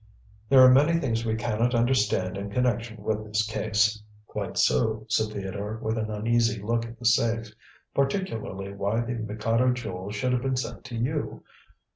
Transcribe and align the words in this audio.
"There 0.49 0.61
are 0.61 0.71
many 0.73 0.99
things 0.99 1.27
we 1.27 1.35
cannot 1.35 1.75
understand 1.75 2.35
in 2.35 2.49
connection 2.49 3.03
with 3.03 3.23
this 3.23 3.45
case." 3.45 4.01
"Quite 4.25 4.57
so," 4.57 5.05
said 5.09 5.31
Theodore, 5.31 5.77
with 5.77 5.95
an 5.95 6.09
uneasy 6.09 6.59
look 6.59 6.87
at 6.87 6.97
the 6.97 7.05
safe; 7.05 7.51
"particularly 7.93 8.73
why 8.73 9.01
the 9.01 9.13
Mikado 9.13 9.71
Jewel 9.73 10.09
should 10.09 10.33
have 10.33 10.41
been 10.41 10.57
sent 10.57 10.85
to 10.85 10.95
you. 10.95 11.43